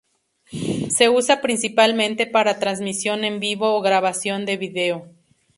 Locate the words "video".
4.57-5.07